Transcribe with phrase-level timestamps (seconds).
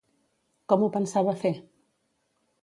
[0.73, 1.53] Com ho pensava fer?